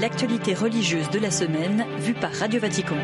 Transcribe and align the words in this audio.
l'actualité 0.00 0.54
religieuse 0.54 1.10
de 1.10 1.18
la 1.18 1.30
semaine 1.30 1.84
vue 1.98 2.14
par 2.14 2.32
Radio 2.32 2.58
Vatican. 2.58 2.96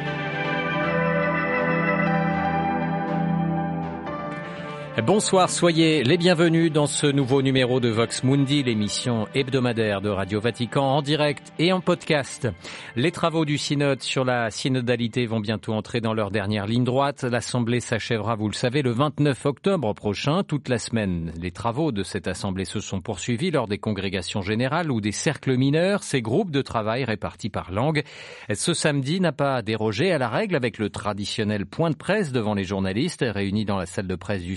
Bonsoir, 5.05 5.51
soyez 5.51 6.03
les 6.05 6.17
bienvenus 6.17 6.73
dans 6.73 6.87
ce 6.87 7.07
nouveau 7.07 7.43
numéro 7.43 7.81
de 7.81 7.91
Vox 7.91 8.25
Mundi, 8.25 8.63
l'émission 8.63 9.29
hebdomadaire 9.35 10.01
de 10.01 10.09
Radio 10.09 10.41
Vatican 10.41 10.85
en 10.85 11.03
direct 11.03 11.53
et 11.59 11.71
en 11.71 11.83
podcast. 11.83 12.49
Les 12.97 13.13
travaux 13.13 13.45
du 13.45 13.59
synode 13.59 14.03
sur 14.03 14.25
la 14.25 14.51
synodalité 14.51 15.27
vont 15.27 15.41
bientôt 15.41 15.75
entrer 15.75 16.01
dans 16.01 16.15
leur 16.15 16.31
dernière 16.31 16.67
ligne 16.67 16.85
droite. 16.85 17.25
L'assemblée 17.25 17.81
s'achèvera, 17.81 18.37
vous 18.37 18.49
le 18.49 18.55
savez, 18.55 18.81
le 18.81 18.91
29 18.91 19.45
octobre 19.45 19.93
prochain. 19.93 20.43
Toute 20.45 20.71
la 20.71 20.79
semaine, 20.79 21.31
les 21.39 21.51
travaux 21.51 21.93
de 21.93 22.03
cette 22.03 22.27
assemblée 22.27 22.65
se 22.65 22.81
sont 22.81 23.03
poursuivis 23.03 23.51
lors 23.51 23.69
des 23.69 23.79
congrégations 23.79 24.41
générales 24.41 24.91
ou 24.91 25.03
des 25.03 25.13
cercles 25.13 25.59
mineurs, 25.59 26.05
ces 26.05 26.23
groupes 26.23 26.51
de 26.51 26.63
travail 26.63 27.05
répartis 27.05 27.51
par 27.51 27.71
langue. 27.71 28.03
Ce 28.51 28.73
samedi 28.73 29.21
n'a 29.21 29.33
pas 29.33 29.61
dérogé 29.61 30.11
à 30.11 30.19
la 30.19 30.31
règle 30.31 30.57
avec 30.57 30.79
le 30.79 30.89
traditionnel 30.89 31.67
point 31.67 31.91
de 31.91 31.97
presse 31.97 32.33
devant 32.33 32.55
les 32.55 32.65
journalistes 32.65 33.27
réunis 33.29 33.67
dans 33.67 33.77
la 33.77 33.85
salle 33.85 34.07
de 34.07 34.17
presse 34.17 34.43
du 34.43 34.57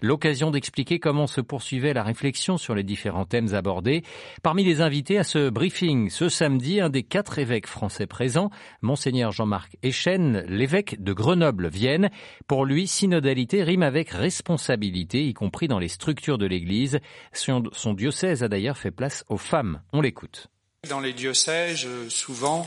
L'occasion 0.00 0.50
d'expliquer 0.50 0.98
comment 0.98 1.26
se 1.26 1.40
poursuivait 1.40 1.94
la 1.94 2.02
réflexion 2.02 2.58
sur 2.58 2.74
les 2.74 2.82
différents 2.82 3.24
thèmes 3.24 3.54
abordés. 3.54 4.02
Parmi 4.42 4.64
les 4.64 4.80
invités 4.80 5.18
à 5.18 5.24
ce 5.24 5.48
briefing 5.48 6.10
ce 6.10 6.28
samedi, 6.28 6.80
un 6.80 6.90
des 6.90 7.02
quatre 7.02 7.38
évêques 7.38 7.66
français 7.66 8.06
présents, 8.06 8.50
Monseigneur 8.82 9.32
Jean-Marc 9.32 9.76
Echen, 9.82 10.44
l'évêque 10.48 11.02
de 11.02 11.12
Grenoble-Vienne. 11.12 12.10
Pour 12.46 12.64
lui, 12.64 12.86
synodalité 12.86 13.62
rime 13.62 13.82
avec 13.82 14.10
responsabilité, 14.10 15.24
y 15.24 15.34
compris 15.34 15.68
dans 15.68 15.78
les 15.78 15.88
structures 15.88 16.38
de 16.38 16.46
l'Église. 16.46 17.00
Son, 17.32 17.64
son 17.72 17.94
diocèse 17.94 18.42
a 18.42 18.48
d'ailleurs 18.48 18.78
fait 18.78 18.90
place 18.90 19.24
aux 19.28 19.38
femmes. 19.38 19.82
On 19.92 20.00
l'écoute. 20.00 20.48
Dans 20.88 21.00
les 21.00 21.12
diocèses, 21.12 21.86
souvent, 22.08 22.66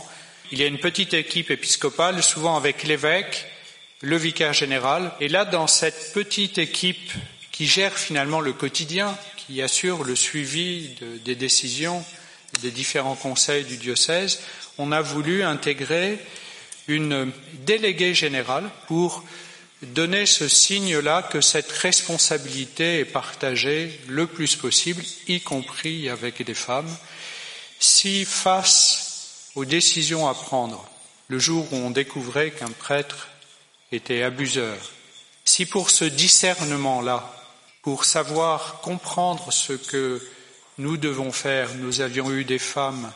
il 0.51 0.59
y 0.59 0.63
a 0.63 0.67
une 0.67 0.77
petite 0.77 1.13
équipe 1.13 1.49
épiscopale, 1.49 2.21
souvent 2.21 2.55
avec 2.55 2.83
l'évêque, 2.83 3.47
le 4.03 4.17
vicaire 4.17 4.53
général. 4.53 5.11
Et 5.21 5.29
là, 5.29 5.45
dans 5.45 5.65
cette 5.65 6.11
petite 6.13 6.57
équipe 6.57 7.11
qui 7.51 7.65
gère 7.65 7.97
finalement 7.97 8.41
le 8.41 8.51
quotidien, 8.51 9.17
qui 9.37 9.61
assure 9.61 10.03
le 10.03 10.15
suivi 10.15 10.89
de, 11.01 11.17
des 11.19 11.35
décisions 11.35 12.03
des 12.61 12.69
différents 12.69 13.15
conseils 13.15 13.63
du 13.63 13.77
diocèse, 13.77 14.41
on 14.77 14.91
a 14.91 15.01
voulu 15.01 15.43
intégrer 15.43 16.19
une 16.87 17.31
déléguée 17.65 18.13
générale 18.13 18.69
pour 18.87 19.23
donner 19.81 20.25
ce 20.25 20.47
signe-là 20.47 21.23
que 21.23 21.41
cette 21.41 21.71
responsabilité 21.71 22.99
est 22.99 23.05
partagée 23.05 23.99
le 24.07 24.27
plus 24.27 24.55
possible, 24.55 25.01
y 25.27 25.41
compris 25.41 26.09
avec 26.09 26.43
des 26.43 26.53
femmes, 26.53 26.93
si 27.79 28.25
face 28.25 29.49
aux 29.55 29.65
décisions 29.65 30.27
à 30.27 30.33
prendre, 30.33 30.87
le 31.29 31.39
jour 31.39 31.67
où 31.71 31.77
on 31.77 31.89
découvrait 31.89 32.51
qu'un 32.51 32.69
prêtre 32.69 33.29
était 33.93 34.23
abuseur. 34.23 34.77
Si 35.45 35.65
pour 35.65 35.89
ce 35.89 36.05
discernement-là, 36.05 37.33
pour 37.81 38.05
savoir 38.05 38.79
comprendre 38.81 39.51
ce 39.51 39.73
que 39.73 40.21
nous 40.77 40.97
devons 40.97 41.31
faire, 41.31 41.69
nous 41.75 42.01
avions 42.01 42.31
eu 42.31 42.45
des 42.45 42.59
femmes, 42.59 43.11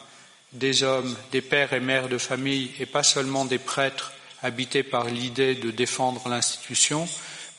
des 0.53 0.83
hommes, 0.83 1.15
des 1.31 1.41
pères 1.41 1.73
et 1.73 1.79
mères 1.79 2.09
de 2.09 2.17
famille, 2.17 2.71
et 2.79 2.85
pas 2.85 3.03
seulement 3.03 3.45
des 3.45 3.57
prêtres 3.57 4.11
habités 4.43 4.83
par 4.83 5.05
l'idée 5.05 5.55
de 5.55 5.71
défendre 5.71 6.29
l'institution, 6.29 7.07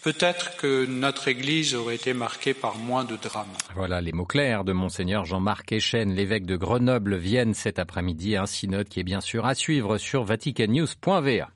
peut-être 0.03 0.57
que 0.57 0.87
notre 0.87 1.29
Église 1.29 1.75
aurait 1.75 1.97
été 1.97 2.13
marquée 2.15 2.55
par 2.55 2.77
moins 2.77 3.05
de 3.05 3.17
drames. 3.17 3.47
Voilà 3.75 4.01
les 4.01 4.13
mots 4.13 4.27
clairs 4.27 4.65
de 4.65 4.73
Monseigneur 4.73 5.25
Jean-Marc 5.25 5.73
Echen, 5.73 6.15
l'évêque 6.15 6.47
de 6.47 6.57
Grenoble, 6.57 7.17
Vienne 7.17 7.55
cet 7.55 7.79
après-midi, 7.79 8.37
un 8.37 8.47
synode 8.47 8.89
qui 8.89 9.01
est 9.01 9.05
bien 9.05 9.21
sûr 9.21 9.47
à 9.47 9.55
suivre 9.55 9.99
sur 9.99 10.25
vaticannews.va. 10.25 11.49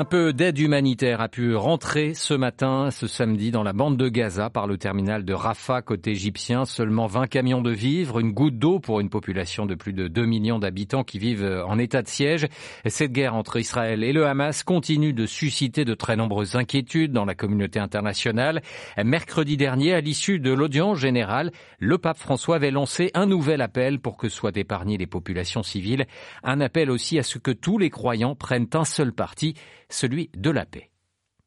Un 0.00 0.06
peu 0.06 0.32
d'aide 0.32 0.58
humanitaire 0.58 1.20
a 1.20 1.28
pu 1.28 1.54
rentrer 1.54 2.14
ce 2.14 2.32
matin, 2.32 2.90
ce 2.90 3.06
samedi, 3.06 3.50
dans 3.50 3.62
la 3.62 3.74
bande 3.74 3.98
de 3.98 4.08
Gaza 4.08 4.48
par 4.48 4.66
le 4.66 4.78
terminal 4.78 5.26
de 5.26 5.34
Rafah 5.34 5.82
côté 5.82 6.12
égyptien. 6.12 6.64
Seulement 6.64 7.06
20 7.06 7.26
camions 7.26 7.60
de 7.60 7.70
vivres, 7.70 8.18
une 8.18 8.32
goutte 8.32 8.58
d'eau 8.58 8.78
pour 8.78 9.00
une 9.00 9.10
population 9.10 9.66
de 9.66 9.74
plus 9.74 9.92
de 9.92 10.08
2 10.08 10.24
millions 10.24 10.58
d'habitants 10.58 11.04
qui 11.04 11.18
vivent 11.18 11.64
en 11.66 11.78
état 11.78 12.00
de 12.00 12.08
siège. 12.08 12.48
Cette 12.86 13.12
guerre 13.12 13.34
entre 13.34 13.58
Israël 13.58 14.02
et 14.02 14.14
le 14.14 14.26
Hamas 14.26 14.62
continue 14.62 15.12
de 15.12 15.26
susciter 15.26 15.84
de 15.84 15.92
très 15.92 16.16
nombreuses 16.16 16.56
inquiétudes 16.56 17.12
dans 17.12 17.26
la 17.26 17.34
communauté 17.34 17.78
internationale. 17.78 18.62
Mercredi 19.04 19.58
dernier, 19.58 19.92
à 19.92 20.00
l'issue 20.00 20.38
de 20.38 20.50
l'audience 20.50 20.96
générale, 20.96 21.52
le 21.78 21.98
pape 21.98 22.16
François 22.16 22.56
avait 22.56 22.70
lancé 22.70 23.10
un 23.12 23.26
nouvel 23.26 23.60
appel 23.60 24.00
pour 24.00 24.16
que 24.16 24.30
soient 24.30 24.52
épargnées 24.54 24.96
les 24.96 25.06
populations 25.06 25.62
civiles. 25.62 26.06
Un 26.42 26.62
appel 26.62 26.90
aussi 26.90 27.18
à 27.18 27.22
ce 27.22 27.36
que 27.36 27.50
tous 27.50 27.76
les 27.76 27.90
croyants 27.90 28.34
prennent 28.34 28.68
un 28.72 28.86
seul 28.86 29.12
parti 29.12 29.56
celui 29.90 30.30
de 30.36 30.50
la 30.50 30.64
paix. 30.64 30.90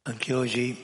Anche 0.05 0.33
oggi, 0.33 0.77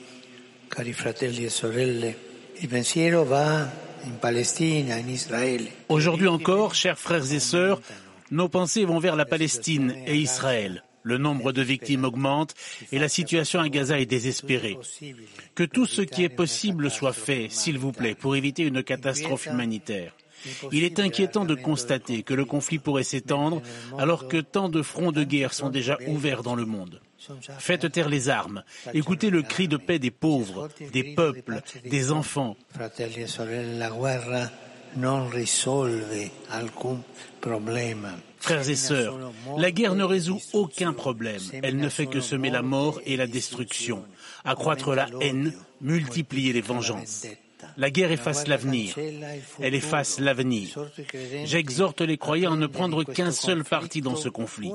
cari 0.68 0.92
fratelli 0.92 1.44
e 1.44 1.50
sorelle, 1.50 2.16
il 2.58 2.68
pensiero 2.68 3.24
va 3.24 3.70
in 4.04 4.18
Palestina, 4.18 4.96
in 4.96 5.08
Israele. 5.08 5.70
Aujourd'hui 5.88 6.26
encore, 6.26 6.74
chers 6.74 6.98
frères 6.98 7.32
et 7.32 7.40
sœurs, 7.40 7.80
nos 8.30 8.48
pensées 8.48 8.84
vont 8.84 8.98
vers 8.98 9.16
la 9.16 9.26
Palestine 9.26 9.94
et 10.06 10.16
Israël. 10.16 10.84
Le 11.02 11.18
nombre 11.18 11.52
de 11.52 11.62
victimes 11.62 12.04
augmente 12.04 12.54
et 12.92 12.98
la 12.98 13.08
situation 13.08 13.60
à 13.60 13.68
Gaza 13.68 13.98
est 13.98 14.06
désespérée. 14.06 14.78
Que 15.54 15.64
tout 15.64 15.86
ce 15.86 16.02
qui 16.02 16.24
est 16.24 16.28
possible 16.28 16.90
soit 16.90 17.14
fait, 17.14 17.48
s'il 17.50 17.78
vous 17.78 17.92
plaît, 17.92 18.14
pour 18.14 18.36
éviter 18.36 18.64
une 18.64 18.82
catastrophe 18.82 19.46
humanitaire. 19.46 20.14
Il 20.72 20.84
est 20.84 21.00
inquiétant 21.00 21.44
de 21.44 21.54
constater 21.54 22.22
que 22.22 22.34
le 22.34 22.44
conflit 22.44 22.78
pourrait 22.78 23.02
s'étendre 23.02 23.62
alors 23.98 24.28
que 24.28 24.38
tant 24.38 24.68
de 24.68 24.82
fronts 24.82 25.12
de 25.12 25.24
guerre 25.24 25.52
sont 25.54 25.70
déjà 25.70 25.98
ouverts 26.06 26.42
dans 26.42 26.54
le 26.54 26.66
monde. 26.66 27.00
Faites 27.58 27.90
taire 27.92 28.08
les 28.08 28.28
armes. 28.28 28.62
Écoutez 28.94 29.30
le 29.30 29.42
cri 29.42 29.68
de 29.68 29.76
paix 29.76 29.98
des 29.98 30.10
pauvres, 30.10 30.68
des 30.92 31.14
peuples, 31.14 31.60
des 31.84 32.12
enfants. 32.12 32.56
Frères 38.38 38.68
et 38.68 38.74
sœurs, 38.74 39.32
la 39.58 39.70
guerre 39.70 39.94
ne 39.94 40.04
résout 40.04 40.40
aucun 40.52 40.92
problème. 40.92 41.42
Elle 41.62 41.76
ne 41.76 41.88
fait 41.88 42.06
que 42.06 42.20
semer 42.20 42.50
la 42.50 42.62
mort 42.62 43.00
et 43.04 43.16
la 43.16 43.26
destruction, 43.26 44.04
accroître 44.44 44.94
la 44.94 45.08
haine, 45.20 45.52
multiplier 45.80 46.52
les 46.52 46.62
vengeances. 46.62 47.26
La 47.76 47.90
guerre 47.90 48.12
efface 48.12 48.46
l'avenir. 48.46 48.94
Elle 49.60 49.74
efface 49.74 50.20
l'avenir. 50.20 50.68
J'exhorte 51.44 52.00
les 52.00 52.18
croyants 52.18 52.54
à 52.54 52.56
ne 52.56 52.66
prendre 52.66 53.04
qu'un 53.04 53.30
seul 53.32 53.64
parti 53.64 54.00
dans 54.00 54.16
ce 54.16 54.28
conflit, 54.28 54.72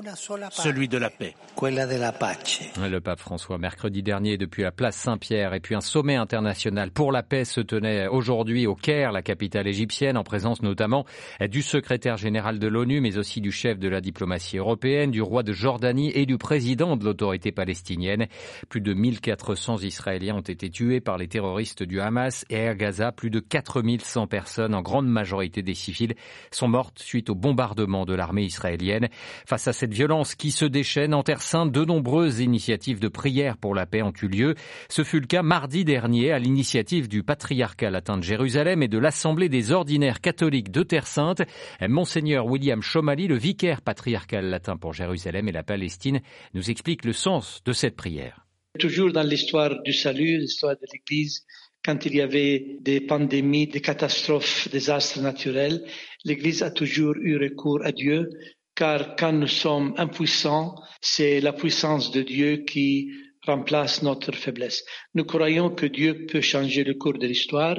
celui 0.51 0.88
de 0.88 0.97
la 0.97 1.09
paix. 1.09 1.35
Le 1.62 3.00
pape 3.00 3.19
François, 3.19 3.57
mercredi 3.57 4.03
dernier, 4.03 4.38
depuis 4.38 4.63
la 4.63 4.72
place 4.72 4.96
Saint-Pierre, 4.96 5.53
et 5.53 5.59
puis 5.59 5.75
un 5.75 5.81
sommet 5.81 6.16
international 6.16 6.91
pour 6.91 7.12
la 7.12 7.23
paix 7.23 7.46
se 7.46 7.62
tenait 7.62 8.07
aujourd'hui 8.07 8.68
au 8.68 8.75
Caire, 8.75 9.12
la 9.12 9.22
capitale 9.22 9.67
égyptienne, 9.67 10.17
en 10.17 10.23
présence 10.23 10.62
notamment 10.62 11.06
du 11.50 11.62
secrétaire 11.62 12.17
général 12.17 12.59
de 12.59 12.67
l'ONU, 12.67 13.02
mais 13.02 13.17
aussi 13.17 13.41
du 13.41 13.52
chef 13.52 13.79
de 13.79 13.88
la 13.88 14.02
diplomatie 14.02 14.57
européenne, 14.57 15.12
du 15.12 15.22
roi 15.22 15.44
de 15.44 15.53
Jordanie 15.53 16.12
et 16.13 16.25
du 16.25 16.38
président 16.38 16.97
de 16.97 17.06
l'autorité 17.06 17.52
palestinienne. 17.52 18.28
Plus 18.69 18.81
de 18.81 18.94
1400 18.94 19.79
Israéliens 19.79 20.35
ont 20.35 20.41
été 20.41 20.69
tués 20.69 21.02
par 21.02 21.17
les 21.17 21.28
terroristes 21.28 21.84
du 21.84 22.00
Hamas 22.00 22.46
et 22.50 22.75
Gaza, 22.75 23.12
plus 23.12 23.30
de 23.30 23.40
4100 23.40 24.28
personnes, 24.28 24.75
en 24.75 24.81
grande 24.81 25.08
majorité 25.08 25.62
des 25.62 25.74
civils, 25.74 26.16
sont 26.52 26.68
mortes 26.68 27.00
suite 27.00 27.30
au 27.30 27.36
bombardement 27.36 28.06
de 28.06 28.13
l'armée 28.13 28.44
israélienne. 28.44 29.09
Face 29.46 29.68
à 29.68 29.74
cette 29.74 29.94
violence 29.94 30.36
qui 30.36 30.52
se 30.52 30.66
déchaîne 30.66 31.14
en 31.14 31.24
Terre 31.24 31.41
Sainte, 31.41 31.72
de 31.72 31.85
nombreuses 31.85 32.40
initiatives 32.40 33.00
de 33.00 33.08
prière 33.08 33.58
pour 33.58 33.76
la 33.76 33.85
paix 33.85 34.02
ont 34.02 34.14
eu 34.22 34.28
lieu. 34.28 34.55
Ce 34.90 35.03
fut 35.03 35.20
le 35.20 35.28
cas 35.28 35.41
mardi 35.41 35.85
dernier 35.85 36.32
à 36.32 36.40
l'initiative 36.40 37.08
du 37.08 37.23
patriarcat 37.23 37.90
latin 37.90 38.17
de 38.17 38.23
Jérusalem 38.23 38.84
et 38.84 38.88
de 38.88 38.97
l'Assemblée 38.97 39.50
des 39.50 39.72
ordinaires 39.72 40.22
catholiques 40.22 40.72
de 40.72 40.84
Terre 40.84 41.08
Sainte. 41.08 41.41
Monseigneur 41.82 42.46
William 42.46 42.82
Chomali, 42.82 43.28
le 43.28 43.38
vicaire 43.38 43.82
patriarcal 43.82 44.46
latin 44.46 44.78
pour 44.78 44.94
Jérusalem 44.94 45.47
et 45.47 45.52
la 45.52 45.64
Palestine, 45.64 46.22
nous 46.53 46.70
explique 46.70 47.05
le 47.05 47.14
sens 47.14 47.61
de 47.66 47.73
cette 47.73 47.96
prière. 47.96 48.46
Toujours 48.79 49.11
dans 49.11 49.23
l'histoire 49.23 49.82
du 49.84 49.94
salut, 49.94 50.38
l'histoire 50.38 50.76
de 50.76 50.85
l'Église, 50.91 51.46
quand 51.85 52.03
il 52.08 52.16
y 52.16 52.22
avait 52.22 52.78
des 52.82 52.99
pandémies, 52.99 53.67
des 53.67 53.79
catastrophes, 53.79 54.67
des 54.72 54.90
astres 54.90 55.22
naturels, 55.22 55.85
l'Église 56.23 56.64
a 56.64 56.72
toujours 56.72 57.14
eu 57.17 57.37
recours 57.37 57.85
à 57.85 57.91
Dieu, 57.91 58.28
car 58.76 59.16
quand 59.16 59.32
nous 59.32 59.47
sommes 59.47 59.93
impuissants, 59.97 60.73
c'est 60.99 61.40
la 61.41 61.53
puissance 61.53 62.09
de 62.09 62.23
Dieu 62.23 62.64
qui 62.67 63.11
remplace 63.46 64.02
notre 64.02 64.34
faiblesse. 64.34 64.84
Nous 65.14 65.26
croyons 65.26 65.70
que 65.70 65.85
Dieu 65.85 66.26
peut 66.26 66.41
changer 66.41 66.84
le 66.84 66.96
cours 66.96 67.20
de 67.20 67.28
l'histoire. 67.28 67.78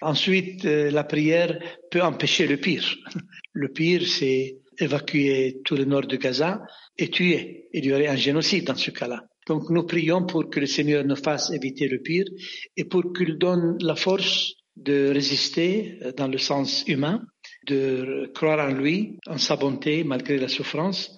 Ensuite, 0.00 0.62
la 0.62 1.02
prière 1.02 1.58
peut 1.90 2.02
empêcher 2.02 2.46
le 2.46 2.58
pire. 2.58 2.94
Le 3.52 3.72
pire, 3.72 4.06
c'est 4.06 4.58
évacuer 4.78 5.60
tout 5.64 5.74
le 5.74 5.84
nord 5.84 6.06
de 6.06 6.14
Gaza 6.14 6.60
et 6.96 7.10
tuer. 7.10 7.66
Il 7.72 7.84
y 7.86 7.92
aurait 7.92 8.06
un 8.06 8.14
génocide 8.14 8.64
dans 8.64 8.76
ce 8.76 8.92
cas-là. 8.92 9.24
Donc 9.48 9.70
nous 9.70 9.84
prions 9.84 10.24
pour 10.26 10.50
que 10.50 10.60
le 10.60 10.66
Seigneur 10.66 11.04
nous 11.04 11.16
fasse 11.16 11.50
éviter 11.50 11.88
le 11.88 12.00
pire 12.00 12.26
et 12.76 12.84
pour 12.84 13.12
qu'il 13.12 13.38
donne 13.38 13.78
la 13.80 13.96
force 13.96 14.52
de 14.76 15.10
résister 15.10 15.98
dans 16.16 16.28
le 16.28 16.38
sens 16.38 16.84
humain 16.86 17.22
de 17.66 18.30
croire 18.34 18.70
en 18.70 18.72
lui, 18.72 19.18
en 19.26 19.38
sa 19.38 19.56
bonté 19.56 20.04
malgré 20.04 20.38
la 20.38 20.48
souffrance, 20.48 21.10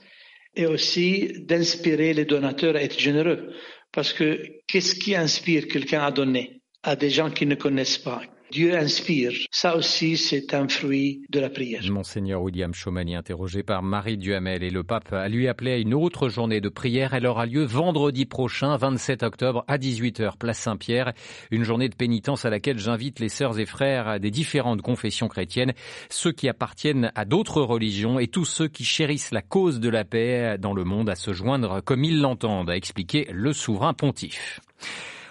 et 0.55 0.67
aussi 0.67 1.32
d'inspirer 1.47 2.15
les 2.15 2.25
donateurs 2.25 2.77
à 2.77 2.82
être 2.82 2.99
généreux. 2.99 3.50
Parce 3.93 4.12
que 4.12 4.41
qu'est-ce 4.67 4.94
qui 4.94 5.15
inspire 5.15 5.69
quelqu'un 5.69 6.03
à 6.03 6.11
donner 6.11 6.62
à 6.82 6.97
des 6.97 7.11
gens 7.11 7.31
qui 7.31 7.47
ne 7.47 7.55
connaissent 7.55 7.99
pas? 7.99 8.23
Dieu 8.50 8.76
inspire. 8.76 9.32
Ça 9.52 9.76
aussi, 9.76 10.17
c'est 10.17 10.55
un 10.55 10.67
fruit 10.67 11.23
de 11.31 11.38
la 11.38 11.50
prière. 11.50 11.82
Monseigneur 11.91 12.43
William 12.43 12.75
Chaumani, 12.75 13.14
interrogé 13.14 13.62
par 13.62 13.82
Marie 13.82 14.19
Duhamel, 14.19 14.64
et 14.64 14.70
le 14.70 14.82
pape 14.82 15.12
a 15.12 15.29
lui 15.29 15.47
appelé 15.47 15.73
à 15.73 15.76
une 15.76 15.94
autre 15.94 16.29
journée 16.29 16.61
de 16.61 16.69
prière. 16.69 17.14
Elle 17.14 17.26
aura 17.26 17.47
lieu 17.47 17.62
vendredi 17.62 18.26
prochain, 18.26 18.76
27 18.76 19.23
octobre, 19.23 19.64
à 19.69 19.79
18h, 19.79 20.37
place 20.37 20.58
Saint-Pierre. 20.58 21.12
Une 21.52 21.62
journée 21.62 21.88
de 21.88 21.94
pénitence 21.94 22.44
à 22.44 22.50
laquelle 22.50 22.79
j'invite 22.79 23.20
les 23.20 23.29
sœurs 23.29 23.58
et 23.61 23.67
frères 23.67 24.19
des 24.19 24.32
différentes 24.32 24.82
confessions 24.82 25.29
chrétiennes, 25.29 25.73
ceux 26.08 26.32
qui 26.32 26.49
appartiennent 26.49 27.12
à 27.14 27.25
d'autres 27.25 27.62
religions 27.62 28.19
et 28.19 28.26
tous 28.26 28.44
ceux 28.44 28.67
qui 28.69 28.85
chérissent 28.85 29.31
la 29.31 29.43
cause 29.43 29.79
de 29.79 29.88
la 29.88 30.05
paix 30.05 30.56
dans 30.58 30.75
le 30.75 30.85
monde 30.85 31.08
à 31.08 31.14
se 31.14 31.32
joindre 31.32 31.81
comme 31.85 32.05
ils 32.05 32.20
l'entendent, 32.20 32.70
a 32.70 32.76
expliqué 32.76 33.29
le 33.31 33.53
souverain 33.53 33.94
pontife. 33.94 34.61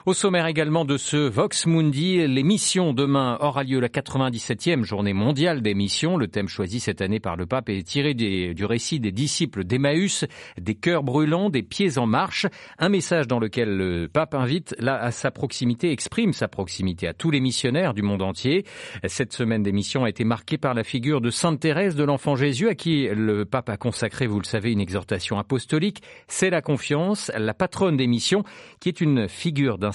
Au 0.09 0.15
sommaire 0.15 0.47
également 0.47 0.85
de 0.85 0.97
ce 0.97 1.17
Vox 1.17 1.67
Mundi, 1.67 2.25
l'émission 2.25 2.94
demain 2.94 3.38
aura 3.41 3.63
lieu 3.63 3.79
la 3.79 3.89
97e 3.89 4.83
journée 4.83 5.13
mondiale 5.13 5.61
des 5.61 5.75
missions. 5.75 6.17
Le 6.17 6.27
thème 6.27 6.47
choisi 6.47 6.79
cette 6.79 7.01
année 7.01 7.19
par 7.19 7.35
le 7.35 7.45
pape 7.45 7.69
est 7.69 7.83
tiré 7.83 8.15
du 8.15 8.65
récit 8.65 9.00
des 9.00 9.11
disciples 9.11 9.65
d'Emmaüs, 9.65 10.25
des 10.59 10.73
cœurs 10.73 11.03
brûlants, 11.03 11.51
des 11.51 11.61
pieds 11.61 12.00
en 12.00 12.07
marche. 12.07 12.47
Un 12.79 12.89
message 12.89 13.27
dans 13.27 13.38
lequel 13.38 13.77
le 13.77 14.07
pape 14.11 14.33
invite 14.33 14.75
à 14.83 15.11
sa 15.11 15.29
proximité, 15.29 15.91
exprime 15.91 16.33
sa 16.33 16.47
proximité 16.47 17.07
à 17.07 17.13
tous 17.13 17.29
les 17.29 17.39
missionnaires 17.39 17.94
du 17.94 18.01
monde 18.01 18.23
entier. 18.23 18.65
Cette 19.05 19.31
semaine 19.31 19.62
d'émission 19.62 20.05
a 20.05 20.09
été 20.09 20.23
marquée 20.23 20.57
par 20.57 20.73
la 20.73 20.83
figure 20.83 21.21
de 21.21 21.29
Sainte 21.29 21.59
Thérèse 21.59 21.95
de 21.95 22.03
l'Enfant 22.03 22.35
Jésus 22.35 22.67
à 22.67 22.73
qui 22.73 23.07
le 23.13 23.45
pape 23.45 23.69
a 23.69 23.77
consacré, 23.77 24.25
vous 24.25 24.39
le 24.39 24.45
savez, 24.45 24.71
une 24.71 24.81
exhortation 24.81 25.38
apostolique. 25.38 26.01
C'est 26.27 26.50
la 26.50 26.63
confiance, 26.63 27.31
la 27.38 27.53
patronne 27.53 27.95
des 27.95 28.07
missions, 28.07 28.44
qui 28.79 28.89
est 28.89 29.01
une 29.01 29.29
figure 29.29 29.77
d'un 29.77 29.91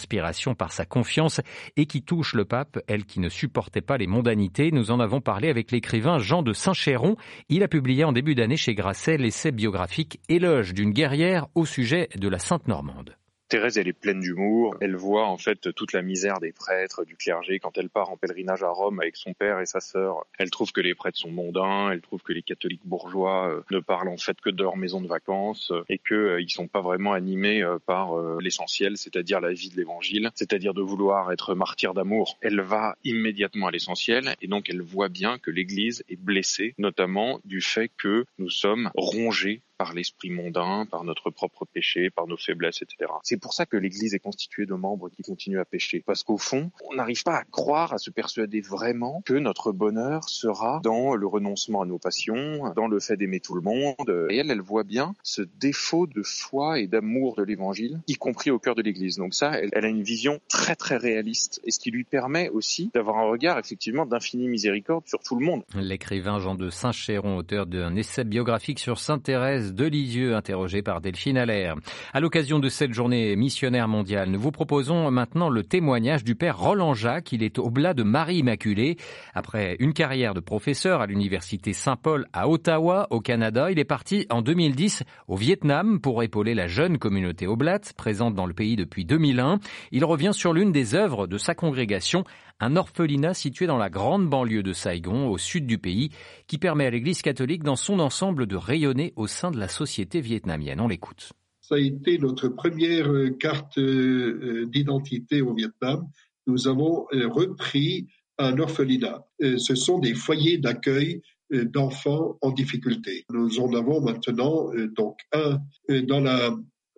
par 0.57 0.73
sa 0.73 0.85
confiance 0.85 1.41
et 1.77 1.87
qui 1.87 2.03
touche 2.03 2.35
le 2.35 2.45
pape, 2.45 2.79
elle 2.87 3.05
qui 3.05 3.21
ne 3.21 3.29
supportait 3.29 3.81
pas 3.81 3.97
les 3.97 4.07
mondanités. 4.07 4.71
Nous 4.71 4.91
en 4.91 5.01
avons 5.01 5.21
parlé 5.21 5.49
avec 5.49 5.71
l'écrivain 5.71 6.19
Jean 6.19 6.43
de 6.43 6.53
Saint-Chéron. 6.53 7.17
Il 7.49 7.63
a 7.63 7.69
publié 7.69 8.05
en 8.05 8.13
début 8.13 8.35
d'année 8.35 8.57
chez 8.57 8.75
Grasset 8.75 9.17
l'essai 9.17 9.53
biographique 9.53 10.21
Éloge 10.29 10.75
d'une 10.75 10.93
guerrière 10.93 11.47
au 11.55 11.65
sujet 11.65 12.09
de 12.17 12.29
la 12.29 12.39
Sainte 12.39 12.69
Normande. 12.69 13.17
Thérèse, 13.55 13.79
elle 13.79 13.87
est 13.87 13.93
pleine 13.93 14.19
d'humour. 14.19 14.75
Elle 14.81 14.97
voit 14.97 15.29
en 15.29 15.39
fait 15.39 15.73
toute 15.75 15.93
la 15.93 16.03
misère 16.03 16.41
des 16.41 16.51
prêtres, 16.51 17.05
du 17.05 17.15
clergé. 17.15 17.61
Quand 17.61 17.79
elle 17.79 17.89
part 17.89 18.11
en 18.11 18.17
pèlerinage 18.17 18.65
à 18.65 18.69
Rome 18.71 18.99
avec 18.99 19.15
son 19.15 19.33
père 19.33 19.61
et 19.61 19.67
sa 19.67 19.79
sœur, 19.79 20.27
elle 20.41 20.51
trouve 20.51 20.73
que 20.73 20.81
les 20.81 20.97
prêtres 20.97 21.19
sont 21.19 21.31
mondains. 21.31 21.93
Elle 21.93 22.01
trouve 22.01 22.21
que 22.21 22.33
les 22.33 22.43
catholiques 22.43 22.85
bourgeois 22.85 23.49
euh, 23.49 23.63
ne 23.71 23.79
parlent 23.79 24.09
en 24.09 24.17
fait 24.17 24.41
que 24.41 24.51
de 24.51 24.61
leur 24.61 24.77
maison 24.77 25.01
de 25.01 25.07
vacances 25.07 25.73
et 25.89 25.99
qu'ils 25.99 26.17
euh, 26.17 26.41
ils 26.41 26.51
sont 26.51 26.67
pas 26.67 26.81
vraiment 26.81 27.13
animés 27.13 27.63
euh, 27.63 27.79
par 27.87 28.21
l'essentiel, 28.41 28.97
c'est-à-dire 28.97 29.41
la 29.41 29.53
vie 29.53 29.71
de 29.71 29.77
l'Évangile, 29.77 30.33
c'est-à-dire 30.35 30.75
de 30.75 30.83
vouloir 30.83 31.31
être 31.31 31.55
martyr 31.55 31.95
d'amour. 31.95 32.39
Elle 32.41 32.61
va 32.61 32.97
immédiatement 33.05 33.69
à 33.69 33.71
l'essentiel 33.71 34.35
et 34.43 34.49
donc 34.49 34.69
elle 34.69 34.83
voit 34.83 35.09
bien 35.09 35.39
que 35.39 35.53
l'Église 35.53 36.03
est 36.09 36.21
blessée, 36.21 36.75
notamment 36.77 37.39
du 37.45 37.61
fait 37.61 37.89
que 37.99 38.25
nous 38.39 38.51
sommes 38.51 38.91
rongés 38.97 39.63
par 39.77 39.93
l'esprit 39.93 40.31
mondain, 40.31 40.87
par 40.91 41.05
notre 41.05 41.31
propre 41.31 41.65
péché, 41.65 42.11
par 42.11 42.27
nos 42.27 42.37
faiblesses, 42.37 42.83
etc. 42.83 43.11
C'est 43.23 43.41
pour 43.41 43.53
ça 43.53 43.67
que 43.67 43.77
l'Église 43.77 44.15
est 44.15 44.21
constituée 44.21 44.67
de 44.67 44.75
membres 44.75 45.09
qui 45.11 45.23
continuent 45.23 45.61
à 45.61 45.65
pécher. 45.65 46.03
Parce 46.07 46.23
qu'au 46.23 46.39
fond, 46.39 46.71
on 46.91 46.95
n'arrive 46.95 47.23
pas 47.23 47.37
à 47.37 47.45
croire, 47.45 47.93
à 47.93 47.99
se 47.99 48.11
persuader 48.11 48.61
vraiment 48.61 49.23
que 49.25 49.35
notre 49.35 49.73
bonheur 49.73 50.29
sera 50.29 50.81
dans 50.83 51.15
le 51.15 51.27
renoncement 51.27 51.83
à 51.83 51.87
nos 51.87 51.99
passions, 51.99 52.73
dans 52.75 52.89
le 52.89 53.01
fait 53.01 53.17
d'aimer 53.17 53.41
tout 53.41 53.55
le 53.55 53.61
monde. 53.61 54.29
Et 54.31 54.37
elle, 54.37 54.51
elle 54.51 54.61
voit 54.61 54.85
bien 54.85 55.15
ce 55.23 55.43
défaut 55.43 56.07
de 56.07 56.23
foi 56.23 56.79
et 56.79 56.87
d'amour 56.87 57.37
de 57.37 57.43
l'Évangile, 57.43 58.01
y 58.07 58.15
compris 58.15 58.51
au 58.51 58.59
cœur 58.59 58.75
de 58.75 58.83
l'Église. 58.83 59.17
Donc 59.17 59.35
ça, 59.35 59.53
elle, 59.59 59.85
a 59.85 59.89
une 59.89 60.03
vision 60.03 60.41
très 60.49 60.77
très 60.77 60.97
réaliste, 60.97 61.61
et 61.65 61.71
ce 61.71 61.79
qui 61.79 61.91
lui 61.91 62.05
permet 62.05 62.49
aussi 62.49 62.91
d'avoir 62.95 63.19
un 63.19 63.29
regard 63.29 63.59
effectivement 63.59 64.07
d'infinie 64.07 64.49
miséricorde 64.49 65.07
sur 65.07 65.21
tout 65.21 65.37
le 65.39 65.45
monde. 65.45 65.63
L'écrivain 65.75 66.39
Jean 66.39 66.55
de 66.55 66.71
Saint-Chéron, 66.71 67.37
auteur 67.37 67.67
d'un 67.67 67.97
essai 67.97 68.25
biographique 68.25 68.79
sur 68.79 68.99
Sainte 68.99 69.25
Thérèse 69.25 69.64
de 69.73 69.87
Lisieux, 69.87 70.35
interrogé 70.35 70.83
par 70.83 71.01
Delphine 71.01 71.39
Allaire. 71.39 71.77
À 72.13 72.21
l'occasion 72.21 72.59
de 72.59 72.69
cette 72.69 72.93
journée 72.93 73.37
missionnaire 73.37 73.89
mondiale, 73.89 74.29
nous 74.31 74.41
vous 74.41 74.51
proposons 74.51 75.11
maintenant 75.11 75.49
le 75.49 75.63
témoignage 75.63 76.25
du 76.25 76.35
père 76.35 76.59
Roland 76.59 76.93
Jacques. 76.93 77.33
Il 77.33 77.43
est 77.43 77.59
au 77.59 77.71
blas 77.71 77.95
de 77.95 78.03
Marie 78.03 78.39
Immaculée. 78.39 78.97
Après 79.35 79.77
une 79.79 79.95
carrière 79.95 80.35
de 80.35 80.41
professeur 80.41 81.01
à 81.01 81.07
l'université 81.07 81.73
Saint-Paul 81.73 82.27
à 82.33 82.49
Ottawa, 82.49 83.07
au 83.11 83.21
Canada, 83.21 83.71
il 83.71 83.79
est 83.79 83.85
parti 83.85 84.27
en 84.31 84.43
2010 84.43 85.05
au 85.29 85.37
Vietnam 85.37 86.01
pour 86.01 86.23
épauler 86.23 86.55
la 86.55 86.67
jeune 86.67 86.99
communauté 86.99 87.47
oblate 87.47 87.93
présente 87.95 88.35
dans 88.35 88.47
le 88.47 88.55
pays 88.55 88.77
depuis 88.77 89.05
2001. 89.05 89.61
Il 89.93 90.05
revient 90.05 90.33
sur 90.33 90.53
l'une 90.53 90.73
des 90.73 90.95
œuvres 90.95 91.27
de 91.27 91.39
sa 91.39 91.55
congrégation, 91.55 92.25
un 92.61 92.77
orphelinat 92.77 93.35
situé 93.35 93.67
dans 93.67 93.77
la 93.77 93.91
grande 93.91 94.29
banlieue 94.29 94.63
de 94.63 94.73
Saigon, 94.73 95.29
au 95.29 95.39
sud 95.39 95.67
du 95.67 95.79
pays, 95.79 96.11
qui 96.47 96.59
permet 96.59 96.87
à 96.87 96.91
l'Église 96.91 97.23
catholique 97.23 97.63
dans 97.63 97.77
son 97.77 97.99
ensemble 98.01 98.47
de 98.47 98.57
rayonner 98.57 99.13
au 99.17 99.27
sein 99.27 99.51
de 99.51 99.54
la 99.55 99.69
société 99.69 100.21
vietnamienne. 100.21 100.81
On 100.81 100.89
l'écoute. 100.89 101.33
Ça 101.61 101.77
a 101.77 101.79
été 101.79 102.19
notre 102.19 102.49
première 102.49 103.11
euh, 103.11 103.31
carte 103.31 103.79
euh, 103.79 104.67
d'identité 104.67 105.41
au 105.41 105.55
Vietnam. 105.55 106.09
Nous 106.47 106.69
avons 106.69 107.07
euh, 107.13 107.27
repris 107.29 108.07
un 108.37 108.59
orphelinat. 108.59 109.25
Ce 109.41 109.77
sont 109.77 110.01
des 110.01 110.15
foyers 110.15 110.59
d'accueil 110.59 111.23
d'enfants 111.51 112.37
en 112.41 112.51
difficulté. 112.51 113.25
Nous 113.31 113.61
en 113.61 113.73
avons 113.75 114.01
maintenant 114.01 114.73
donc 114.97 115.21
un 115.33 115.61
dans 116.03 116.19
la 116.19 116.53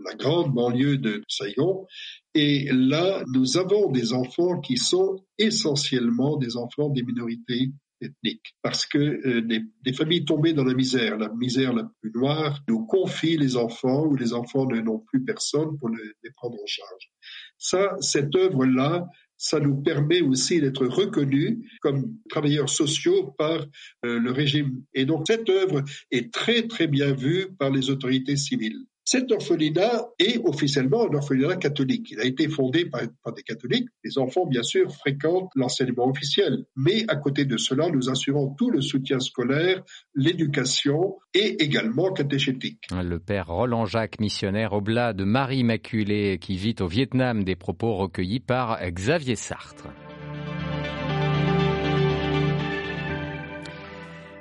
la 0.04 0.14
grande 0.14 0.52
banlieue 0.52 0.98
de 0.98 1.22
Saigon. 1.28 1.86
Et 2.34 2.68
là, 2.72 3.22
nous 3.32 3.56
avons 3.56 3.90
des 3.90 4.12
enfants 4.12 4.60
qui 4.60 4.76
sont 4.76 5.24
essentiellement 5.38 6.36
des 6.36 6.56
enfants 6.56 6.90
des 6.90 7.02
minorités 7.02 7.70
ethniques, 8.00 8.54
parce 8.62 8.86
que 8.86 8.98
euh, 8.98 9.42
des, 9.42 9.92
familles 9.92 10.24
tombées 10.24 10.52
dans 10.52 10.64
la 10.64 10.74
misère, 10.74 11.16
la 11.16 11.28
misère 11.30 11.72
la 11.72 11.88
plus 12.00 12.12
noire, 12.12 12.60
nous 12.68 12.84
confient 12.86 13.36
les 13.36 13.56
enfants 13.56 14.04
ou 14.04 14.16
les 14.16 14.32
enfants 14.32 14.66
n'ont 14.66 15.00
plus 15.00 15.24
personne 15.24 15.78
pour 15.78 15.88
les, 15.88 16.30
prendre 16.36 16.56
en 16.56 16.66
charge. 16.66 17.10
Ça, 17.58 17.96
cette 18.00 18.34
œuvre-là, 18.34 19.06
ça 19.38 19.60
nous 19.60 19.82
permet 19.82 20.22
aussi 20.22 20.60
d'être 20.60 20.86
reconnus 20.86 21.58
comme 21.80 22.16
travailleurs 22.28 22.70
sociaux 22.70 23.34
par 23.38 23.66
euh, 24.04 24.18
le 24.18 24.32
régime. 24.32 24.82
Et 24.94 25.04
donc 25.04 25.24
cette 25.26 25.48
œuvre 25.50 25.82
est 26.10 26.32
très 26.32 26.66
très 26.66 26.86
bien 26.86 27.12
vue 27.12 27.54
par 27.58 27.70
les 27.70 27.90
autorités 27.90 28.36
civiles. 28.36 28.86
Cet 29.08 29.30
orphelinat 29.30 30.08
est 30.18 30.40
officiellement 30.44 31.08
un 31.08 31.14
orphelinat 31.14 31.54
catholique. 31.58 32.10
Il 32.10 32.18
a 32.18 32.24
été 32.24 32.48
fondé 32.48 32.86
par, 32.86 33.02
des 33.32 33.44
catholiques. 33.44 33.88
Les 34.02 34.18
enfants, 34.18 34.46
bien 34.46 34.64
sûr, 34.64 34.92
fréquentent 34.92 35.52
l'enseignement 35.54 36.08
officiel. 36.08 36.64
Mais 36.74 37.04
à 37.06 37.14
côté 37.14 37.44
de 37.44 37.56
cela, 37.56 37.88
nous 37.88 38.10
assurons 38.10 38.56
tout 38.58 38.68
le 38.68 38.80
soutien 38.80 39.20
scolaire, 39.20 39.84
l'éducation 40.16 41.18
et 41.34 41.62
également 41.62 42.12
catéchétique. 42.12 42.82
Le 42.90 43.20
père 43.20 43.46
Roland 43.46 43.86
Jacques, 43.86 44.18
missionnaire 44.18 44.72
au 44.72 44.80
blas 44.80 45.12
de 45.12 45.22
Marie 45.22 45.58
Immaculée, 45.58 46.38
qui 46.40 46.56
vit 46.56 46.74
au 46.80 46.88
Vietnam, 46.88 47.44
des 47.44 47.54
propos 47.54 47.94
recueillis 47.94 48.40
par 48.40 48.80
Xavier 48.90 49.36
Sartre. 49.36 49.86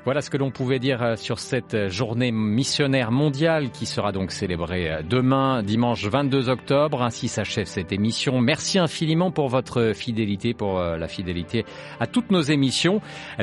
Voilà 0.06 0.22
ce 0.22 0.30
que 0.30 0.38
l'on 0.38 0.52
pouvait 0.52 0.78
dire 0.78 1.02
euh, 1.02 1.16
sur 1.16 1.40
cette 1.40 1.90
journée 1.90 2.32
missionnaire 2.32 3.12
mondiale 3.12 3.72
qui 3.72 3.88
sera 3.88 4.12
donc 4.12 4.32
célébrée 4.32 4.92
euh, 4.92 5.02
demain, 5.02 5.64
dimanche 5.64 6.06
22 6.06 6.50
octobre. 6.50 7.02
Ainsi 7.02 7.28
s'achève 7.28 7.66
cette 7.66 7.92
émission. 7.92 8.40
Merci 8.40 8.78
infiniment 8.78 9.32
pour 9.32 9.50
votre 9.50 9.94
fidélité, 9.96 10.54
pour 10.54 10.78
euh, 10.78 10.98
la 10.98 11.08
fidélité 11.08 11.66
à 12.00 12.06
toutes 12.06 12.30
nos 12.30 12.44
émissions. 12.44 13.02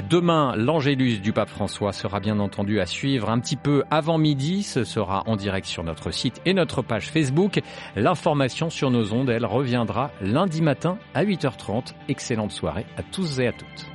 Demain, 0.08 0.54
l'Angélus 0.56 1.18
du 1.18 1.32
pape 1.32 1.48
François 1.48 1.92
sera 1.92 2.20
bien 2.20 2.38
entendu 2.38 2.78
à 2.78 2.86
suivre 2.86 3.28
un 3.28 3.40
petit 3.40 3.56
peu 3.56 3.82
avant 3.90 4.18
midi. 4.18 4.62
Ce 4.62 4.84
sera 4.84 5.24
en 5.26 5.34
direct 5.34 5.66
sur 5.66 5.82
notre 5.82 6.12
site 6.12 6.40
et 6.46 6.54
notre 6.54 6.80
page 6.80 7.10
Facebook. 7.10 7.60
L'information 7.96 8.70
sur 8.70 8.92
nos 8.92 9.12
ondes, 9.12 9.30
elle 9.30 9.46
reviendra 9.46 10.12
lundi 10.20 10.62
matin 10.62 10.96
à 11.14 11.24
8h30. 11.24 11.92
Excellente 12.08 12.52
soirée 12.52 12.86
à 12.96 13.02
tous 13.02 13.40
et 13.40 13.48
à 13.48 13.52
toutes. 13.52 13.91